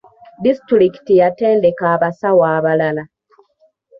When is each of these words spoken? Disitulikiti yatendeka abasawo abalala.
Disitulikiti 0.43 1.13
yatendeka 1.21 1.83
abasawo 1.95 2.43
abalala. 2.57 3.03